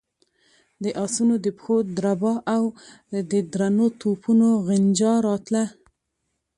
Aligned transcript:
د 0.83 0.85
آسونو 1.03 1.35
د 1.45 1.47
پښو 1.57 1.75
دربا 1.97 2.33
او 2.55 2.63
د 3.31 3.33
درنو 3.53 3.87
توپونو 4.01 4.47
غنجا 4.67 5.13
راتله. 5.27 5.63